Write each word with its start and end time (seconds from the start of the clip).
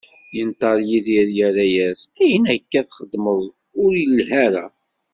Inṭeq 0.39 0.77
Yidir, 0.89 1.27
irra-as: 1.45 2.01
Ayen 2.21 2.45
akka 2.53 2.79
i 2.81 2.83
txeddmeḍ, 2.83 3.41
ur 3.83 3.91
ilhi 4.03 4.31
ara. 4.45 4.65